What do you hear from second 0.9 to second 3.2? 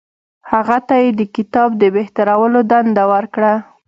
یې د کتاب د بهترولو دنده